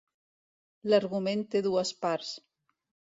L’argument 0.93 1.43
té 1.55 1.61
dues 1.67 1.91
parts. 2.07 2.31